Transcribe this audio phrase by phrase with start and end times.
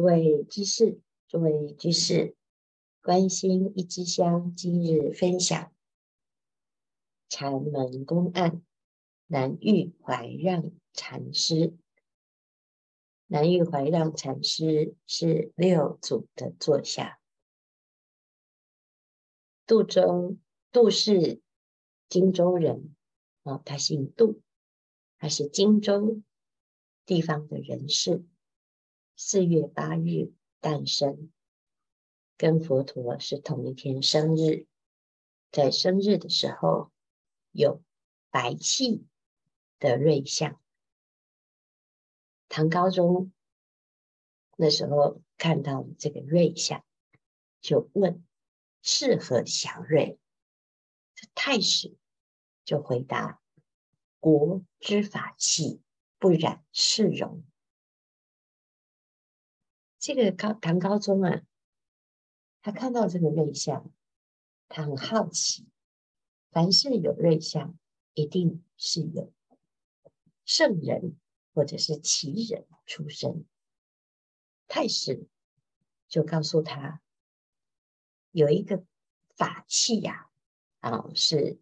[0.00, 0.98] 诸位居士，
[1.28, 2.34] 诸位居士，
[3.02, 5.74] 观心一枝香，今日分享
[7.28, 8.62] 禅门公案，
[9.26, 11.76] 南玉怀让禅师。
[13.26, 17.20] 南玉怀让禅师是六祖的座下，
[19.66, 20.38] 杜州
[20.72, 21.42] 杜氏
[22.08, 22.96] 荆州人，
[23.42, 24.40] 哦，他姓杜，
[25.18, 26.22] 他是荆州
[27.04, 28.24] 地方的人士。
[29.22, 31.30] 四月八日诞生，
[32.38, 34.66] 跟佛陀是同一天生日。
[35.52, 36.90] 在生日的时候，
[37.50, 37.82] 有
[38.30, 39.04] 白气
[39.78, 40.58] 的瑞相。
[42.48, 43.30] 唐高宗
[44.56, 46.82] 那时候看到这个瑞相，
[47.60, 48.24] 就问
[48.80, 50.18] 是何祥瑞？
[51.14, 51.94] 这太史
[52.64, 53.42] 就回答：
[54.18, 55.82] 国之法器，
[56.18, 57.44] 不染世容。
[60.00, 61.42] 这个高唐高宗啊，
[62.62, 63.92] 他看到这个瑞相，
[64.66, 65.68] 他很好奇。
[66.50, 67.78] 凡是有瑞相，
[68.14, 69.30] 一定是有
[70.46, 71.18] 圣人
[71.52, 73.44] 或者是奇人出生。
[74.66, 75.28] 太史
[76.08, 77.02] 就告诉他，
[78.30, 78.82] 有一个
[79.36, 80.30] 法器呀，
[80.78, 81.60] 啊，啊，是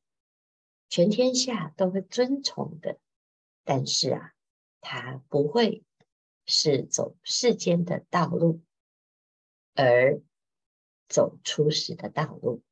[0.89, 3.01] 全天下都会尊崇的，
[3.65, 4.33] 但是啊，
[4.81, 5.85] 他不会。
[6.51, 8.63] 是走世间的道路，
[9.75, 10.23] 而
[11.07, 12.63] 走出世的道路，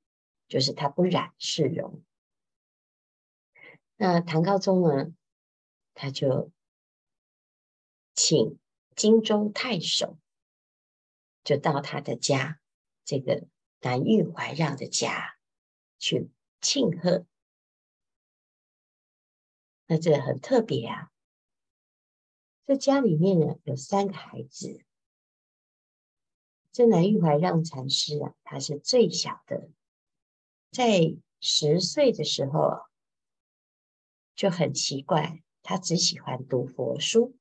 [0.48, 2.02] 就是他不染世容。
[3.96, 5.14] 那唐高宗呢，
[5.92, 6.50] 他就
[8.14, 8.58] 请
[8.94, 10.18] 荆州太守，
[11.44, 12.58] 就到他的家，
[13.04, 13.46] 这个
[13.80, 15.36] 南岳怀让的家
[15.98, 16.30] 去
[16.62, 17.26] 庆贺。
[19.86, 21.12] 那这很特别啊。
[22.66, 24.82] 在家里面呢，有三个孩子。
[26.72, 29.70] 这南玉怀让禅师啊，他是最小的，
[30.72, 32.82] 在十岁的时候
[34.34, 37.36] 就很奇怪，他只喜欢读佛书。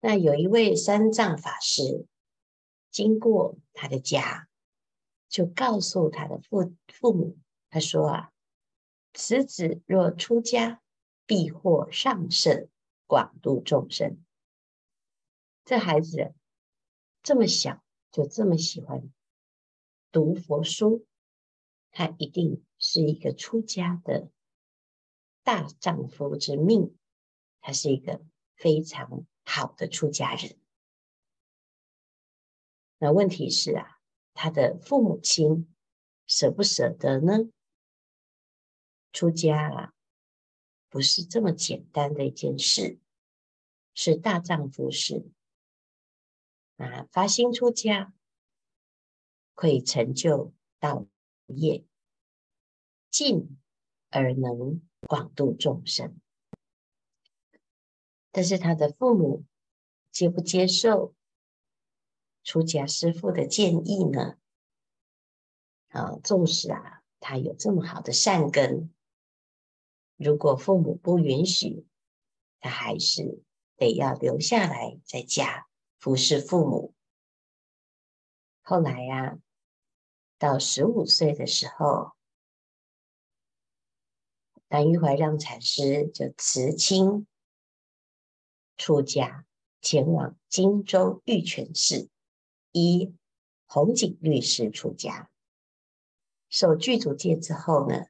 [0.00, 2.06] 那有一位三藏法师
[2.90, 4.48] 经过他的家，
[5.28, 7.36] 就告诉他的父父母，
[7.68, 8.32] 他说啊，
[9.12, 10.80] 此子若出家，
[11.26, 12.70] 必获上圣。
[13.08, 14.22] 广度众生，
[15.64, 16.34] 这孩子
[17.22, 17.82] 这么小，
[18.12, 19.10] 就这么喜欢
[20.12, 21.06] 读佛书，
[21.90, 24.30] 他一定是一个出家的
[25.42, 26.98] 大丈夫之命，
[27.62, 28.22] 他是一个
[28.56, 30.60] 非常好的出家人。
[32.98, 34.00] 那问题是啊，
[34.34, 35.74] 他的父母亲
[36.26, 37.50] 舍不舍得呢？
[39.12, 39.94] 出家啊。
[40.90, 42.98] 不是这么简单的一件事，
[43.94, 45.30] 是大丈夫事
[46.76, 47.06] 啊！
[47.12, 48.14] 发心出家，
[49.54, 51.06] 可以成就道
[51.46, 51.84] 业，
[53.10, 53.58] 进
[54.10, 56.18] 而能广度众生。
[58.30, 59.44] 但是他的父母
[60.10, 61.14] 接不接受
[62.44, 64.38] 出家师父的建议呢？
[65.88, 68.94] 啊，纵使啊，他有这么好的善根。
[70.18, 71.86] 如果父母不允许，
[72.58, 73.40] 他还是
[73.76, 76.92] 得要留下来在家服侍父母。
[78.62, 79.38] 后来呀、
[80.36, 82.10] 到十五岁的时候，
[84.66, 87.24] 南玉怀让禅师就辞亲
[88.76, 89.46] 出家，
[89.80, 92.10] 前往荆州玉泉寺，
[92.72, 93.14] 依
[93.66, 95.30] 弘景律师出家。
[96.48, 98.06] 受具足戒之后呢，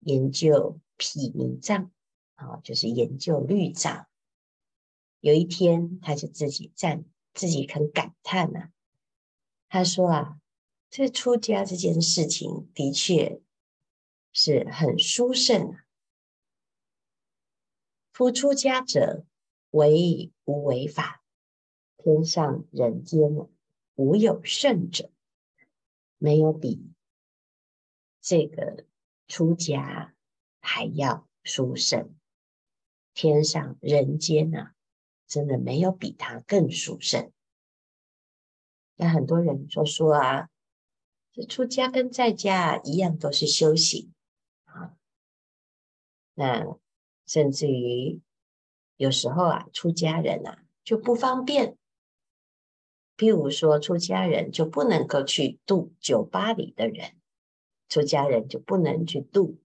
[0.00, 0.80] 研究。
[0.96, 1.90] 毗尼藏
[2.34, 4.08] 啊，就是研究律藏。
[5.20, 8.72] 有一天，他就自己赞，自己很感叹呐、啊。
[9.68, 10.40] 他说啊，
[10.90, 13.40] 这出家这件事情的确
[14.32, 15.84] 是很殊胜啊。
[18.12, 19.26] 夫出家者，
[19.70, 21.22] 唯无为法，
[21.96, 23.20] 天上人间
[23.94, 25.10] 无有胜者，
[26.16, 26.92] 没有比
[28.20, 28.86] 这个
[29.28, 30.15] 出家。
[30.66, 32.12] 还要殊胜，
[33.14, 34.74] 天上人间啊，
[35.28, 37.30] 真的没有比他更殊胜。
[38.96, 40.48] 那很多人就说啊，
[41.32, 44.12] 这出家跟在家一样，都是修行
[44.64, 44.96] 啊。
[46.34, 46.76] 那
[47.26, 48.20] 甚至于
[48.96, 51.78] 有时候啊，出家人啊就不方便，
[53.16, 57.14] 譬如说，出家人就不能够去度酒吧里的人，
[57.88, 59.60] 出家人就不能去度。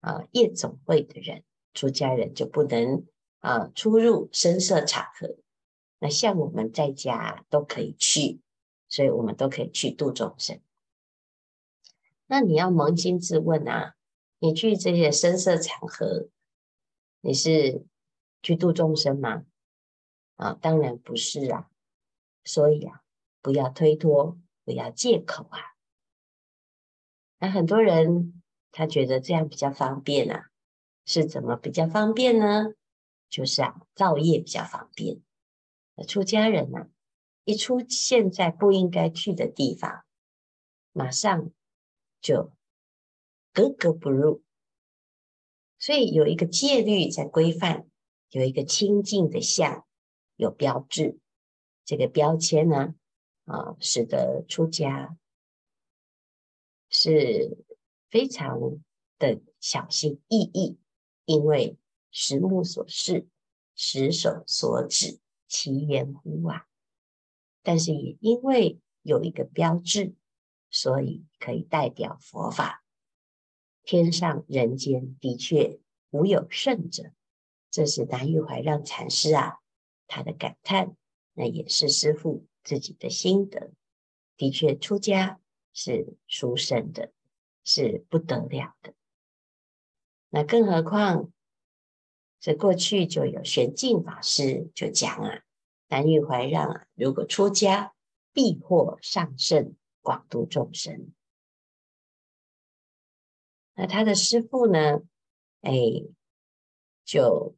[0.00, 1.44] 啊，夜总会的人，
[1.74, 3.06] 出家人就不能
[3.40, 5.36] 啊出入声色场合。
[5.98, 8.40] 那像我们在家都可以去，
[8.88, 10.60] 所以我们都可以去度众生。
[12.26, 13.94] 那你要扪心自问啊，
[14.38, 16.28] 你去这些声色场合，
[17.20, 17.86] 你是
[18.42, 19.44] 去度众生吗？
[20.36, 21.70] 啊，当然不是啊。
[22.44, 23.02] 所以啊，
[23.42, 25.58] 不要推脱，不要借口啊。
[27.38, 28.35] 那很多人
[28.76, 30.50] 他觉得这样比较方便啊，
[31.06, 32.74] 是怎么比较方便呢？
[33.30, 35.22] 就是啊，造业比较方便。
[36.06, 36.88] 出家人呢、啊，
[37.44, 40.04] 一出现在不应该去的地方，
[40.92, 41.50] 马上
[42.20, 42.52] 就
[43.54, 44.42] 格格不入。
[45.78, 47.88] 所以有一个戒律在规范，
[48.28, 49.86] 有一个清净的相，
[50.36, 51.18] 有标志，
[51.86, 52.94] 这个标签呢，
[53.46, 55.16] 啊，使得出家
[56.90, 57.64] 是
[58.16, 58.58] 非常
[59.18, 60.78] 的小心翼翼，
[61.26, 61.76] 因为
[62.10, 63.28] 实目所视，
[63.74, 65.20] 实手所指。
[65.46, 66.66] 其言乎啊！
[67.62, 70.14] 但是也因为有一个标志，
[70.70, 72.82] 所以可以代表佛法。
[73.84, 75.78] 天上人间的确
[76.08, 77.12] 无有圣者，
[77.70, 79.58] 这是南玉怀让禅师啊，
[80.06, 80.96] 他的感叹，
[81.34, 83.72] 那也是师父自己的心得。
[84.38, 85.38] 的确，出家
[85.74, 87.12] 是殊胜的，
[87.66, 88.94] 是不得了的。
[90.30, 91.30] 那更何况。
[92.38, 95.42] 这过去就有玄净法师就讲啊，
[95.88, 97.94] 南玉怀让啊，如果出家，
[98.32, 101.12] 必获上胜，广度众生。
[103.74, 105.00] 那他的师父呢，
[105.62, 105.72] 哎，
[107.04, 107.56] 就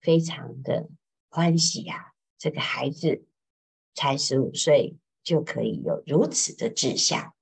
[0.00, 0.88] 非常的
[1.28, 3.24] 欢喜、啊，这个孩子
[3.94, 7.36] 才十五岁就可以有如此的志向，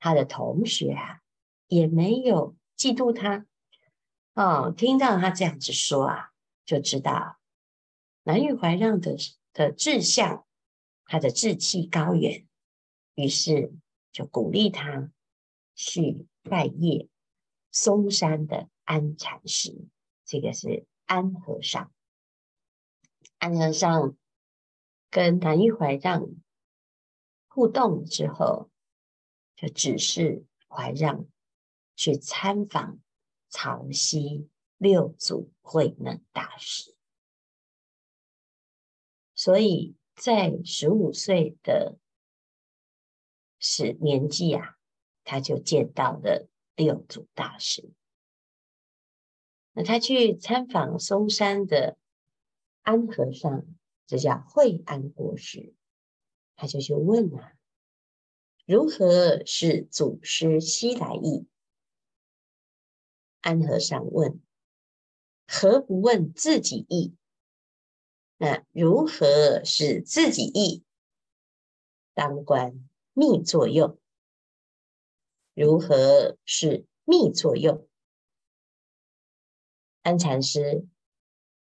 [0.00, 1.17] 他的同学啊，
[1.68, 3.46] 也没有嫉妒他。
[4.34, 6.30] 哦，听到他这样子说啊，
[6.64, 7.38] 就知道
[8.24, 9.16] 南玉怀让的
[9.52, 10.46] 的志向，
[11.04, 12.46] 他的志气高远，
[13.14, 13.72] 于是
[14.12, 15.10] 就鼓励他
[15.74, 17.08] 去拜谒
[17.70, 19.88] 嵩山的安禅师。
[20.24, 21.90] 这个是安和尚，
[23.38, 24.16] 安和尚
[25.10, 26.28] 跟南玉怀让
[27.48, 28.70] 互动之后，
[29.56, 31.26] 就指示怀让
[31.98, 32.98] 去参访。
[33.50, 34.46] 曹溪
[34.76, 36.94] 六祖慧能大师，
[39.34, 41.96] 所以在十五岁的
[43.58, 44.76] 时年纪啊，
[45.24, 46.46] 他就见到了
[46.76, 47.90] 六祖大师。
[49.72, 51.96] 那他去参访嵩山的
[52.82, 53.64] 安和尚，
[54.06, 55.72] 这叫惠安国师，
[56.54, 57.54] 他就去问啊：
[58.66, 61.46] 如何是祖师西来意？
[63.48, 64.42] 安和尚问
[65.48, 67.16] ：“何不问自己意？
[68.36, 70.84] 那如何是自己意？
[72.12, 73.98] 当观密作用。
[75.54, 77.88] 如何是密作用？”
[80.04, 80.86] 安禅师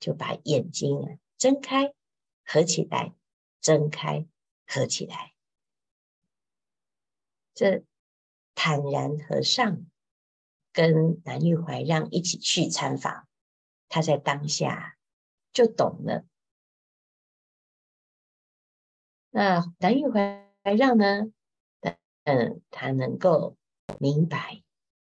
[0.01, 1.95] 就把眼睛啊睁开、
[2.45, 3.15] 合起来，
[3.61, 4.27] 睁开、
[4.67, 5.37] 合起来。
[7.55, 7.85] 这
[8.57, 9.87] 坦然和尚。
[10.77, 13.27] 跟南玉怀让一起去参访，
[13.89, 14.99] 他在当下
[15.55, 16.27] 就懂了。
[19.31, 21.33] 那南玉怀让呢？
[22.25, 23.57] 嗯，他能够
[23.99, 24.63] 明白，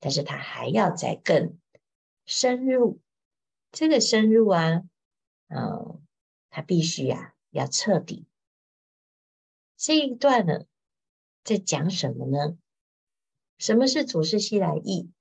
[0.00, 1.56] 但是他还要再更
[2.26, 3.00] 深入。
[3.70, 4.82] 这个深入啊，
[5.46, 6.04] 嗯，
[6.50, 8.26] 他必须呀、啊、要彻底。
[9.76, 10.64] 这一段呢，
[11.44, 12.58] 在讲什么呢？
[13.58, 15.12] 什么是祖师西来意？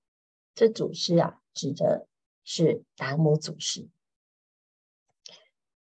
[0.54, 2.08] 这祖师啊，指的
[2.44, 3.90] 是达摩祖师。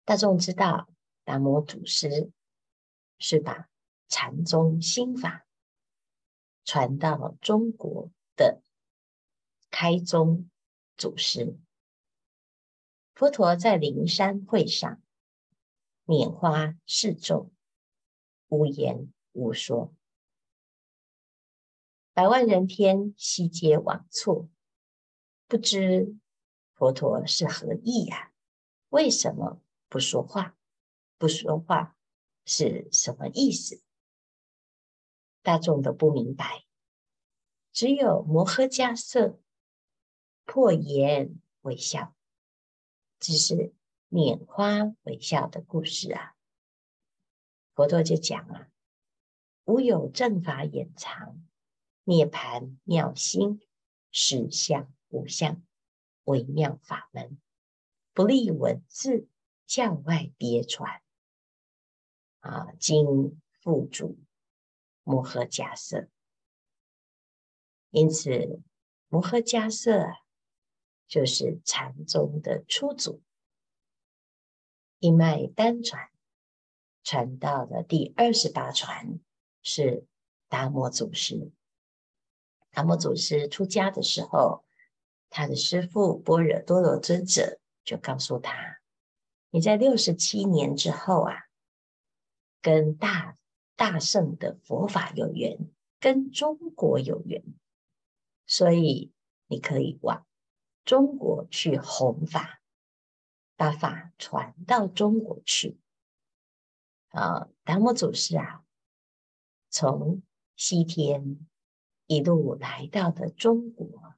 [0.05, 0.89] 大众知道，
[1.23, 2.31] 达摩祖师
[3.17, 3.69] 是把
[4.07, 5.45] 禅宗心法
[6.63, 8.61] 传到中国的
[9.69, 10.49] 开宗
[10.97, 11.57] 祖师。
[13.13, 15.01] 佛陀在灵山会上
[16.05, 17.51] 拈花示众，
[18.47, 19.93] 无言无说，
[22.13, 24.47] 百万人天悉皆往错。
[25.49, 26.15] 不知
[26.75, 28.31] 佛陀是何意呀、啊？
[28.89, 30.55] 为什么不说话？
[31.17, 31.97] 不说话
[32.45, 33.81] 是什么意思？
[35.41, 36.65] 大众都不明白。
[37.71, 39.39] 只有摩诃迦叶
[40.45, 42.15] 破颜微笑，
[43.19, 43.73] 只是
[44.11, 46.35] 拈花微笑的故事啊。
[47.73, 48.69] 佛陀就讲啊：
[49.65, 51.43] 无有正法掩藏，
[52.03, 53.59] 涅槃妙心
[54.11, 54.93] 实相。
[55.09, 55.61] 五相
[56.23, 57.39] 微妙法门，
[58.13, 59.27] 不立文字，
[59.65, 61.01] 向外别传。
[62.39, 64.17] 啊，经付嘱
[65.03, 66.09] 摩诃迦叶。
[67.89, 68.61] 因此，
[69.07, 70.15] 摩诃迦叶
[71.07, 73.21] 就是禅宗的初祖，
[74.99, 76.11] 一脉单传，
[77.03, 79.19] 传到了第二十八传，
[79.63, 80.05] 是
[80.47, 81.51] 达摩祖师。
[82.69, 84.63] 达摩祖师出家的时候，
[85.29, 88.79] 他的师父般若多罗尊者就告诉他
[89.51, 91.35] ：“你在六十七年之后啊。”
[92.61, 93.37] 跟大
[93.77, 97.41] 大圣的佛法有缘，跟中国有缘，
[98.45, 99.13] 所以
[99.47, 100.27] 你可以往
[100.83, 102.61] 中国去弘法，
[103.55, 105.79] 把法传到中国去。
[107.11, 108.65] 啊，达摩祖师啊，
[109.69, 110.21] 从
[110.57, 111.47] 西天
[112.07, 114.15] 一路来到的中国，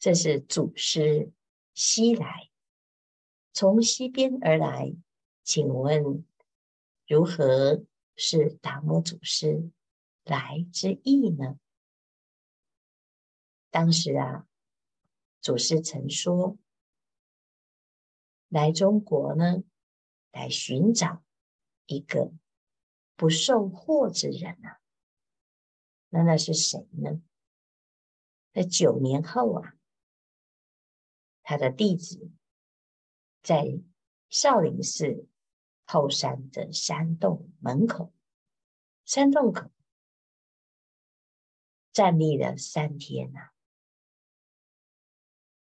[0.00, 1.30] 这是祖师
[1.74, 2.50] 西来，
[3.52, 4.96] 从西边而来。
[5.42, 6.24] 请问，
[7.06, 7.84] 如何
[8.16, 9.70] 是达摩祖师
[10.24, 11.58] 来之意呢？
[13.68, 14.46] 当时啊，
[15.42, 16.56] 祖师曾说，
[18.48, 19.62] 来中国呢，
[20.32, 21.22] 来寻找
[21.84, 22.32] 一个
[23.16, 24.80] 不受惑之人啊。
[26.08, 27.20] 那那是谁呢？
[28.52, 29.74] 在九年后啊，
[31.50, 32.30] 他的弟子
[33.42, 33.80] 在
[34.28, 35.26] 少林寺。
[35.84, 38.12] 后山的山洞门口，
[39.04, 39.72] 山洞口
[41.90, 43.50] 站立了三天呐。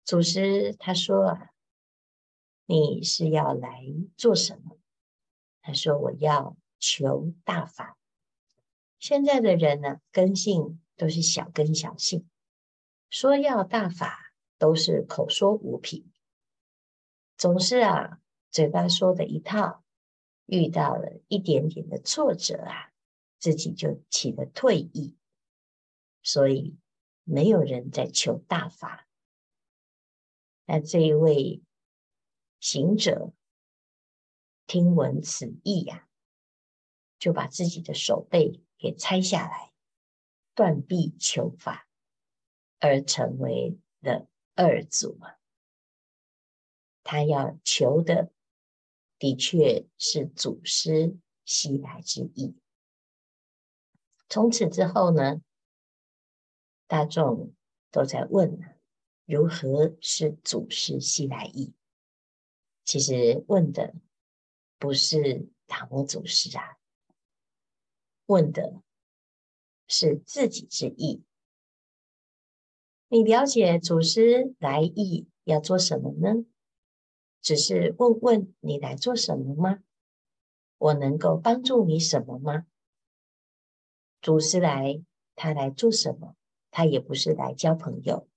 [0.04, 1.54] 祖师他说啊，
[2.66, 3.82] 你是要来
[4.18, 4.78] 做什么？
[5.62, 7.98] 他说我要求大法。
[9.00, 12.30] 现在的人呢，根性都是小根小性，
[13.10, 14.29] 说要大法
[14.60, 16.12] 都是口说无凭，
[17.36, 19.84] 总是啊嘴巴说的一套。
[20.52, 22.92] 遇到了一点点的挫折啊，
[23.38, 25.16] 自己就起了退意，
[26.24, 26.76] 所以
[27.24, 29.08] 没有人在求大法。
[30.66, 31.62] 那这一位
[32.60, 33.32] 行者
[34.66, 36.10] 听闻此意呀、啊，
[37.20, 39.72] 就把自己的手背给拆下来，
[40.56, 41.88] 断臂求法，
[42.80, 44.28] 而成为了
[44.60, 45.40] 二祖啊。
[47.04, 48.34] 他要求的。
[49.22, 52.56] 的确是祖师西来之意。
[54.30, 55.42] 从此之后呢，
[56.88, 57.54] 大众
[57.92, 58.80] 都在问：
[59.26, 61.74] 如何是祖师西来意？
[62.86, 63.94] 其实问的
[64.78, 66.80] 不是达摩祖师啊，
[68.28, 68.82] 问的
[69.86, 71.26] 是自己之意。
[73.12, 76.46] 你了解祖师来意要做什么呢？
[77.42, 79.80] 只是问问你来做什么吗？
[80.78, 82.68] 我能够帮助你什么吗？
[84.22, 85.04] 祖师来，
[85.36, 86.36] 他来做什么？
[86.70, 88.30] 他也不是来交朋友，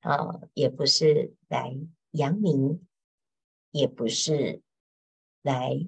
[0.00, 1.76] 啊，也不是来
[2.12, 2.86] 扬名，
[3.70, 4.62] 也不是
[5.42, 5.86] 来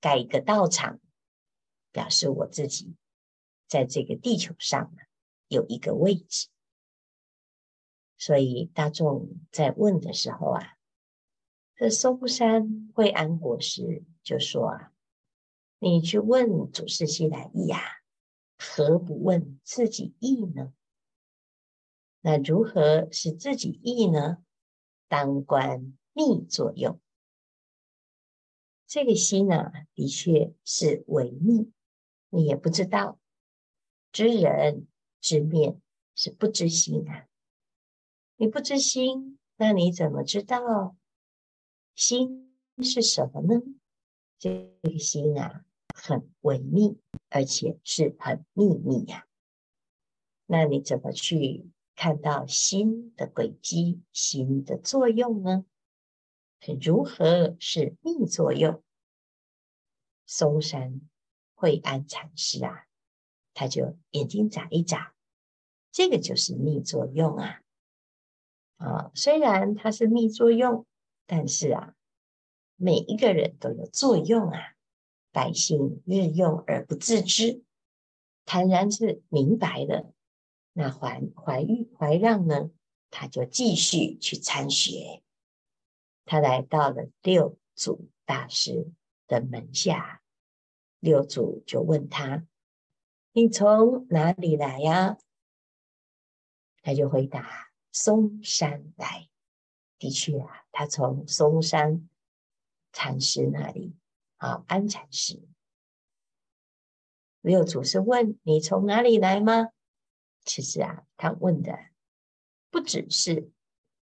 [0.00, 0.98] 盖一个道场，
[1.92, 2.96] 表示我自己
[3.68, 4.92] 在这个地球上
[5.46, 6.48] 有一个位置。
[8.24, 10.76] 所以大众在问的时候啊。
[11.74, 14.92] 这嵩山惠安国师就说啊
[15.80, 17.80] ：“你去问祖师西来意呀，
[18.56, 20.72] 何不问自己意呢？
[22.20, 24.44] 那如何是自己意呢？
[25.08, 27.00] 当观密作用。
[28.86, 31.72] 这个心呢，的确是违密，
[32.28, 33.18] 你也不知道。
[34.12, 34.86] 知人
[35.20, 35.80] 知面
[36.14, 37.26] 是不知心啊，
[38.42, 40.96] 你不知心，那你怎么知道？”
[41.94, 43.62] 心是什么呢？
[44.36, 49.28] 这个心啊，很微密，而且是很秘密呀、
[50.46, 55.64] 那你怎么去看到心的轨迹、心的作用呢？
[56.80, 58.82] 如何是密作用？
[60.26, 61.00] 嵩山
[61.54, 62.88] 惠安禅师啊，
[63.54, 65.14] 他就眼睛眨一眨，
[65.92, 67.61] 这个就是密作用啊。
[68.82, 70.84] 啊，虽然它是密作用。
[71.24, 71.94] 但是啊，
[72.76, 74.74] 每一个人都有作用啊，
[75.30, 77.62] 百姓日用而不自知，
[78.44, 80.12] 坦然是明白了。
[80.74, 82.70] 那怀怀玉怀让呢，
[83.08, 85.22] 他就继续去参学。
[86.26, 88.90] 他来到了六祖大师
[89.26, 90.20] 的门下，
[90.98, 92.44] 六祖就问他
[93.32, 95.16] ：“你从哪里来呀？”
[96.82, 99.28] 他就回答：“嵩山来。”
[99.98, 102.08] 的确啊，他从嵩山
[102.92, 103.94] 禅师那里
[104.38, 105.48] 啊，安禅师。
[107.40, 109.68] 六祖是问你从哪里来吗？
[110.44, 111.78] 其实啊，他问的
[112.68, 113.52] 不只是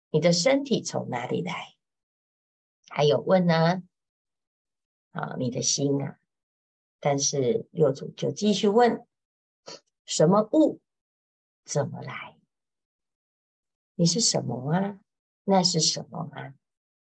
[0.09, 1.75] 你的身体从哪里来，
[2.87, 3.83] 还有问呢，
[5.11, 6.17] 啊，你的心啊。
[7.01, 9.05] 但是六祖就继续问：
[10.05, 10.79] 什么物
[11.65, 12.38] 怎么来？
[13.99, 14.97] 你是什么啊？
[15.43, 16.53] 那是什么啊？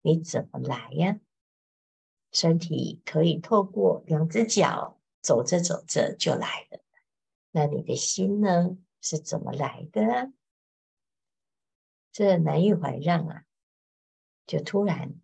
[0.02, 1.20] 你怎么来呀？
[2.32, 6.84] 身体可以透过两只脚走着走着就来了，
[7.50, 8.78] 那你的心呢？
[9.02, 10.34] 是怎么来的啊？
[12.12, 13.46] 这南岳怀让啊，
[14.46, 15.20] 就突然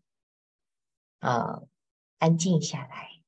[1.19, 1.61] 啊
[2.17, 3.21] 安静下来。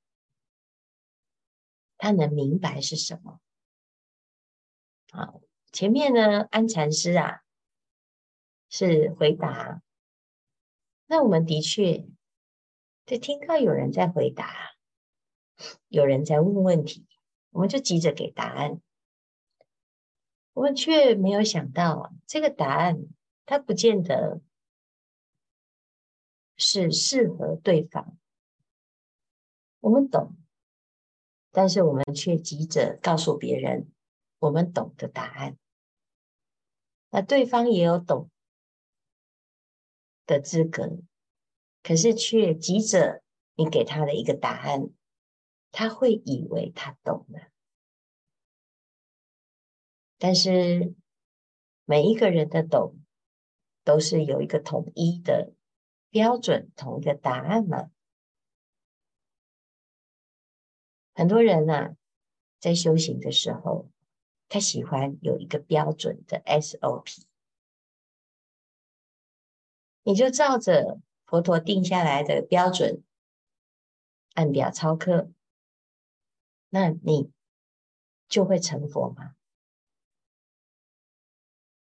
[1.95, 3.39] 他能明白是什么？
[5.11, 7.43] 好，前面呢，安禅师啊
[8.71, 9.83] 是回答。
[11.05, 12.07] 那我们的确
[13.05, 14.71] 就听到有人在回答，
[15.89, 17.05] 有人在问问题，
[17.51, 18.81] 我们就急着给答案。
[20.53, 22.97] 我们却没有想到，这个答案
[23.45, 24.41] 它不见得
[26.55, 28.17] 是适合对方。
[29.81, 30.35] 我们懂。
[31.53, 33.91] 但是我们却急着告诉别人
[34.39, 35.57] 我们懂的答案，
[37.09, 38.29] 那对方也有懂
[40.25, 40.99] 的资格，
[41.83, 43.23] 可是却急着
[43.55, 44.89] 你给他的一个答案，
[45.71, 47.49] 他会以为他懂了。
[50.17, 50.93] 但是
[51.85, 52.99] 每一个人的懂
[53.83, 55.53] 都是有一个统一的
[56.09, 57.91] 标准，同一个答案吗？
[61.13, 61.95] 很多人呐、啊，
[62.59, 63.89] 在修行的时候，
[64.47, 67.23] 他喜欢有一个标准的 SOP，
[70.03, 73.03] 你就照着佛陀定下来的标准
[74.33, 75.31] 按表操课，
[76.69, 77.31] 那你
[78.27, 79.35] 就会成佛吗？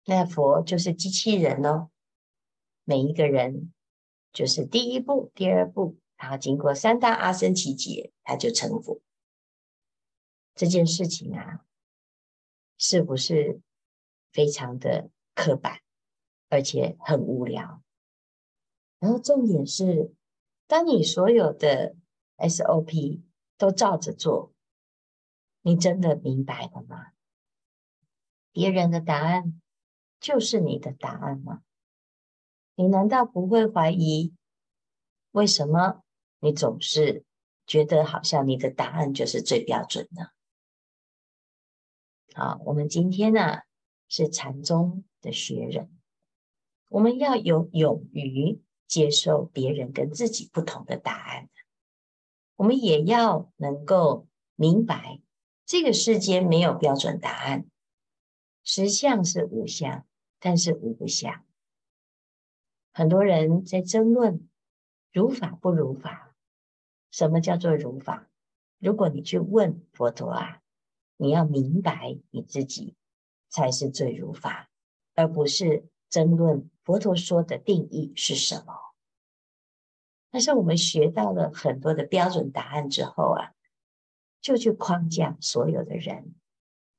[0.04, 1.90] 那佛就是机器人哦，
[2.84, 3.72] 每一个人
[4.32, 9.00] 就是第一步、第二步，然后经过三大阿僧只劫，他就成佛。
[10.54, 11.66] 这件事情啊，
[12.78, 13.60] 是不是
[14.30, 15.80] 非常的刻板，
[16.48, 17.82] 而且很无聊？
[19.06, 20.12] 然后重点是，
[20.66, 21.94] 当你所有的
[22.38, 23.22] SOP
[23.56, 24.52] 都照着做，
[25.60, 27.12] 你真的明白了吗？
[28.50, 29.60] 别人的答案
[30.18, 31.62] 就是你的答案吗？
[32.74, 34.34] 你难道不会怀疑，
[35.30, 36.02] 为什么
[36.40, 37.24] 你总是
[37.64, 40.32] 觉得好像你的答案就是最标准的？
[42.34, 43.60] 好，我们今天呢
[44.08, 45.96] 是禅宗的学人，
[46.88, 51.48] 我们要有勇于接受别人跟自己不同的答案，
[52.56, 55.20] 我们也要能够明白
[55.64, 57.66] 这个世间没有标准答案，
[58.62, 60.06] 实相是无相，
[60.38, 61.44] 但是无不相。
[62.92, 64.48] 很多人在争论
[65.12, 66.34] 如法不如法，
[67.10, 68.28] 什么叫做如法？
[68.78, 70.62] 如果你去问佛陀啊。
[71.18, 72.94] 你要明白你自己
[73.48, 74.68] 才是最如法，
[75.14, 78.74] 而不是争论佛陀说的定义是什么。
[80.30, 83.52] 但是我们学到了很多的标准答案之后啊，
[84.40, 86.34] 就去框架所有的人，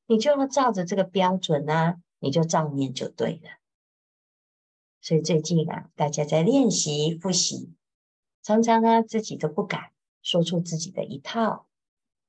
[0.06, 3.50] 你就要照着这个标准啊，你就照念就对了。
[5.02, 7.74] 所以最近啊，大家在练习复习，
[8.44, 9.92] 常常啊自己都不敢
[10.22, 11.68] 说出自己的一套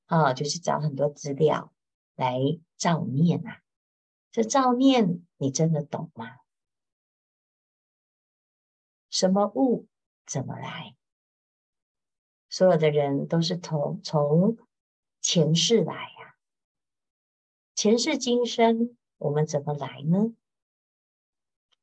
[0.05, 1.73] 啊，就去找很多资料。
[2.15, 2.37] 来
[2.75, 3.61] 照念啊！
[4.29, 6.27] 这照念你真的懂吗？
[9.09, 9.87] 什么物
[10.25, 10.95] 怎么来？
[12.49, 14.57] 所有的人都是从从
[15.21, 16.35] 前世来呀、
[17.75, 20.33] 前世今生我们怎么来呢？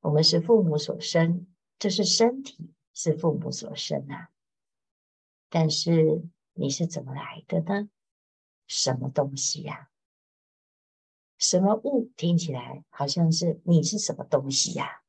[0.00, 1.46] 我们是父母所生，
[1.78, 4.30] 这是身体是父母所生啊。
[5.48, 7.88] 但是你是怎么来的呢？
[8.66, 9.90] 什么东西呀、
[11.38, 15.02] 什么物听起来好像是你是什么东西呀、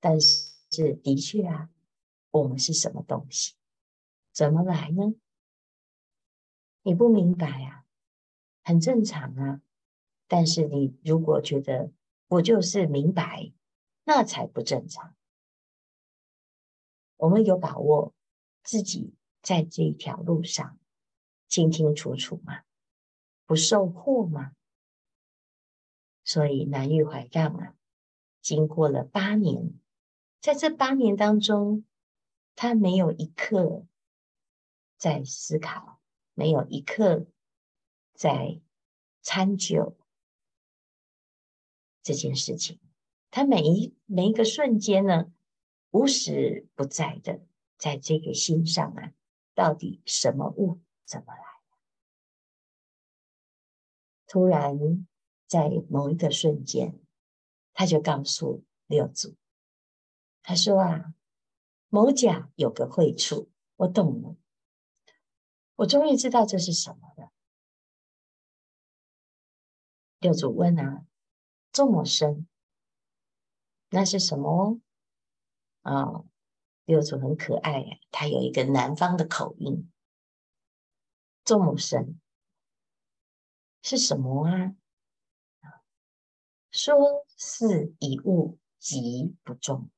[0.00, 1.68] 但是是的确啊，
[2.30, 3.54] 我们是什么东西？
[4.32, 5.14] 怎么来呢？
[6.82, 7.84] 你不明白啊，
[8.64, 9.60] 很正常啊。
[10.26, 11.92] 但是你如果觉得
[12.28, 13.52] 我就是明白，
[14.04, 15.14] 那才不正常。
[17.18, 18.14] 我们有把握
[18.62, 20.78] 自己在这一条路上
[21.48, 22.62] 清清楚楚吗？
[23.44, 24.52] 不受惑吗？
[26.24, 27.76] 所以南玉怀让啊，
[28.40, 29.78] 经过了八年，
[30.42, 31.84] 在这八年当中，
[32.56, 33.86] 他没有一刻
[34.96, 36.00] 在思考，
[36.34, 37.28] 没有一刻
[38.12, 38.60] 在
[39.20, 39.96] 参究
[42.02, 42.80] 这件事情。
[43.30, 45.32] 他每一每一个瞬间呢，
[45.92, 47.46] 无时不在的
[47.78, 49.12] 在这个心上啊，
[49.54, 51.44] 到底什么物怎么来？
[54.26, 55.06] 突然
[55.46, 56.98] 在某一个瞬间，
[57.72, 59.36] 他就告诉六祖，
[60.52, 61.14] 他说啊，
[61.88, 64.36] 某甲有个会处，我懂了，
[65.76, 67.32] 我终于知道这是什么了。
[70.18, 71.06] 六祖问啊，
[71.72, 72.46] 这么深？
[73.88, 74.78] 那是什么？
[75.80, 76.22] 啊、
[76.84, 79.90] 六祖很可爱呀，他有一个南方的口音。
[81.44, 82.20] 这么深
[83.80, 84.74] 是什么啊？
[86.70, 89.90] 说是一物极不中。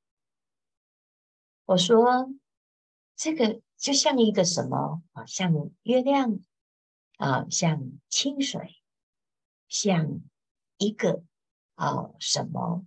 [1.67, 2.31] 我说
[3.17, 5.25] 这个就像一个什么啊？
[5.25, 6.41] 像月亮
[7.17, 8.83] 啊，像清水，
[9.67, 10.21] 像
[10.77, 11.25] 一个
[11.75, 12.85] 啊什么？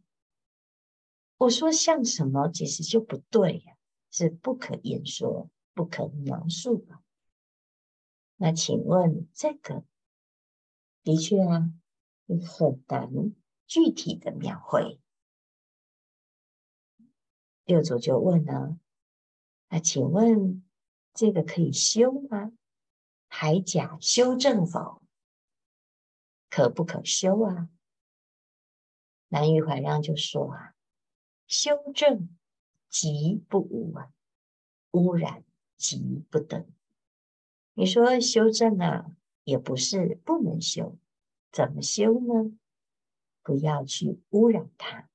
[1.38, 3.78] 我说像什么，其实就不对呀，
[4.12, 7.00] 是不可言说、不可描述的。
[8.36, 9.84] 那请问这个
[11.04, 11.72] 的确啊，
[12.28, 13.34] 很难
[13.66, 15.00] 具体的描绘。
[17.68, 18.78] 六祖就问了：
[19.68, 20.66] 那请问
[21.14, 22.54] 这个可以修吗？
[23.28, 25.02] 还假修正否？
[26.50, 27.68] 可不可修啊？
[29.28, 30.76] 南岳怀让就说啊。
[31.46, 32.30] 修正
[32.90, 34.14] 即不污啊，
[34.92, 35.44] 污染
[35.76, 36.66] 即不等。
[37.74, 39.12] 你说修正啊，
[39.44, 40.98] 也不是不能修，
[41.52, 42.58] 怎么修呢？
[43.44, 45.10] 不要去污染它。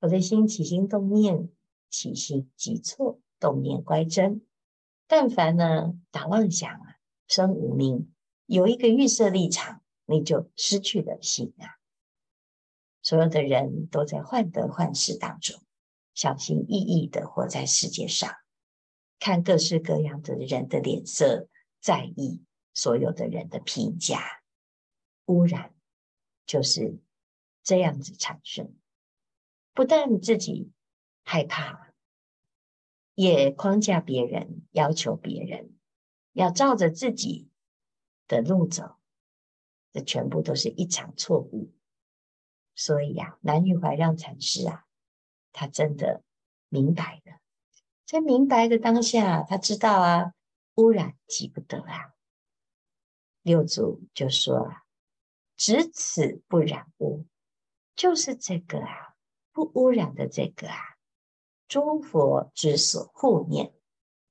[0.00, 1.50] 我的心起心动念，
[1.90, 4.44] 起心即错，动念乖真。
[5.06, 8.10] 但凡呢打妄想啊，生无明，
[8.46, 11.76] 有一个预设立场，你就失去了心啊。
[13.02, 15.60] 所有的人都在患得患失当中，
[16.14, 18.32] 小心翼翼的活在世界上，
[19.18, 21.48] 看各式各样的人的脸色，
[21.80, 24.42] 在意所有的人的评价，
[25.26, 25.74] 污染
[26.46, 26.98] 就是
[27.62, 28.74] 这样子产生。
[29.80, 30.70] 不但自己
[31.22, 31.94] 害怕，
[33.14, 35.74] 也框架别人，要求别人
[36.32, 37.48] 要照着自己
[38.28, 38.98] 的路走，
[39.90, 41.72] 这全部都是一场错误。
[42.74, 44.84] 所以呀、啊，南岳怀让禅师啊，
[45.50, 46.22] 他真的
[46.68, 47.40] 明白了，
[48.04, 50.34] 在明白的当下，他知道啊，
[50.74, 52.12] 污染急不得啊。
[53.40, 54.82] 六祖就说啊，
[55.56, 57.24] 只此不染污，
[57.96, 59.09] 就是这个啊，
[59.52, 60.76] 不污染的这个啊，
[61.68, 63.72] 诸佛之所护念，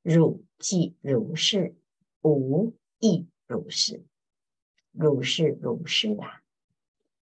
[0.02, 1.76] 汝即如是，
[2.22, 4.06] 吾亦如是，
[4.92, 6.42] 如是如是啊。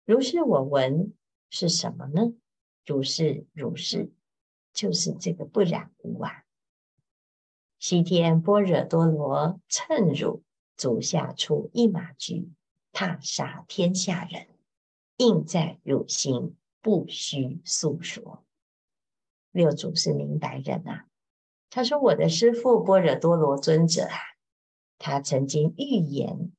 [0.05, 1.15] 如是我闻
[1.51, 2.35] 是什么呢？
[2.85, 4.11] 如是如是，
[4.73, 6.45] 就是这个不染污啊。
[7.79, 10.43] 西天般若多罗乘汝
[10.77, 12.51] 足下处一马驹，
[12.93, 14.49] 踏杀天下人，
[15.17, 18.45] 应在汝心，不需诉说。
[19.51, 21.07] 六祖是明白人啊，
[21.71, 24.19] 他说我的师父般若多罗尊者啊，
[24.99, 26.53] 他曾经预言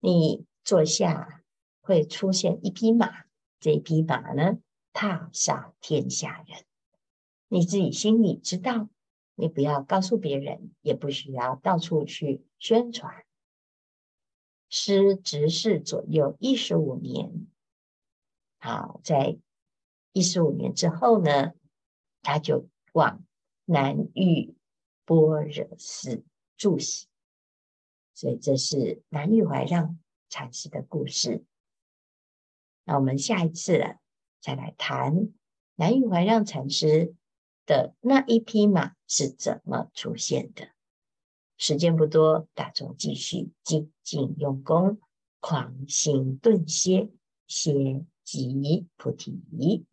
[0.00, 1.34] 你坐下。
[1.80, 3.24] 会出现一匹马，
[3.60, 4.58] 这匹马呢，
[4.92, 6.66] 踏杀天下人。
[7.48, 8.90] 你自己心里知道，
[9.36, 13.24] 你不要告诉别人，也不需要到处去宣传。
[14.68, 17.46] 师执事左右一十五年，
[18.58, 19.38] 好，在
[20.12, 21.52] 一十五年之后呢，
[22.22, 23.24] 他就往
[23.64, 24.54] 南域
[25.04, 26.24] 般若寺
[26.56, 27.06] 住席。
[28.14, 31.44] 所以这是南岳怀让禅师的故事。
[32.84, 33.96] 那我们下一次
[34.40, 35.32] 再来谈
[35.76, 37.14] 南岳怀让禅师
[37.64, 40.70] 的那一匹马是怎么出现的。
[41.58, 45.00] 时间不多，大众继续精进用功，
[45.40, 47.10] 狂心顿歇，
[47.46, 49.86] 歇即菩提。